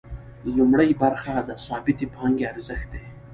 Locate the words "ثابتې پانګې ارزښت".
1.65-2.87